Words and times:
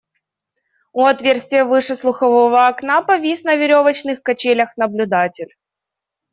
У 1.01 1.05
отверстия 1.09 1.63
выше 1.73 1.95
слухового 1.99 2.65
окна 2.71 2.97
повис 3.11 3.43
на 3.51 3.55
веревочных 3.63 4.23
качелях 4.25 4.75
наблюдатель. 4.87 5.53